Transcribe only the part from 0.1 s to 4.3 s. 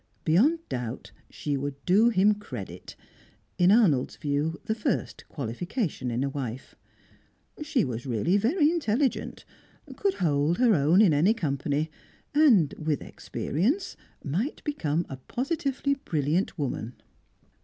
Beyond doubt, she would do him credit in Arnold's